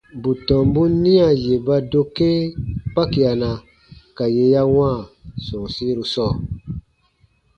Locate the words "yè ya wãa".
4.35-4.97